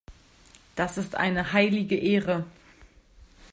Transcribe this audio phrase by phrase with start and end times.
[0.75, 2.47] Das ist eine heilige Ehre.